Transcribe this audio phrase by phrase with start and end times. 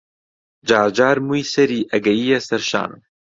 [0.69, 2.91] جارجار مووی سەری ئەگەییە سەر شان